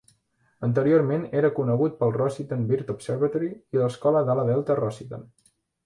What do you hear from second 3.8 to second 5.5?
l'escola d'ala delta Rossitten.